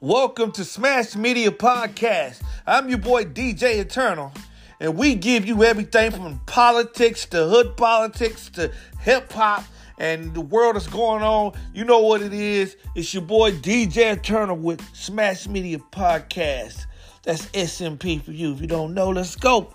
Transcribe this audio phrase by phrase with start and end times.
[0.00, 2.40] Welcome to Smash Media Podcast.
[2.68, 4.32] I'm your boy DJ Eternal,
[4.78, 9.64] and we give you everything from politics to hood politics to hip hop
[9.98, 11.58] and the world that's going on.
[11.74, 12.76] You know what it is.
[12.94, 16.86] It's your boy DJ Eternal with Smash Media Podcast.
[17.24, 18.52] That's SMP for you.
[18.52, 19.74] If you don't know, let's go.